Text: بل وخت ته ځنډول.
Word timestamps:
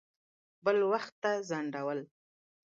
بل 0.65 0.77
وخت 0.91 1.13
ته 1.23 1.31
ځنډول. 1.49 1.99